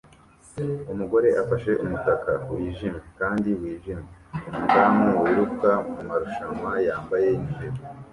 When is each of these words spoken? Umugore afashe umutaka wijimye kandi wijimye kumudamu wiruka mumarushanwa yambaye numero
Umugore 0.91 1.29
afashe 1.41 1.71
umutaka 1.83 2.31
wijimye 2.53 3.01
kandi 3.19 3.49
wijimye 3.59 4.03
kumudamu 4.41 5.05
wiruka 5.23 5.69
mumarushanwa 5.93 6.71
yambaye 6.87 7.29
numero 7.43 7.77